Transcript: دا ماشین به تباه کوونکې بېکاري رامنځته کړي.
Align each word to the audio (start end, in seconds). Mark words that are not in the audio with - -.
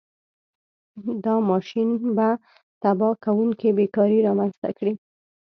دا 1.23 1.35
ماشین 1.51 1.87
به 2.15 2.27
تباه 2.81 3.15
کوونکې 3.25 3.69
بېکاري 3.77 4.19
رامنځته 4.27 4.69
کړي. 4.77 4.93